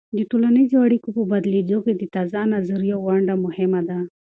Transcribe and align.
د 0.17 0.19
ټولنیزو 0.31 0.77
اړیکو 0.87 1.09
په 1.17 1.23
بدلیدو 1.31 1.77
کې 1.85 1.93
د 1.95 2.03
تازه 2.15 2.41
نظریو 2.53 2.97
ونډه 3.07 3.35
مهمه 3.45 3.81
ده. 3.89 3.99